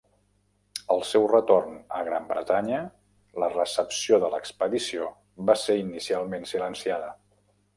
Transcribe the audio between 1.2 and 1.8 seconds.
retorn